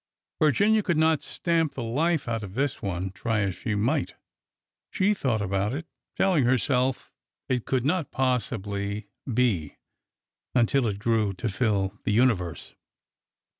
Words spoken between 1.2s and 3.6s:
stamp the life out of this one, try as